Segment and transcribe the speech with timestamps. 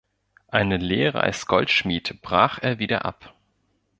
[0.47, 3.35] Eine Lehre als Goldschmied brach er wieder ab.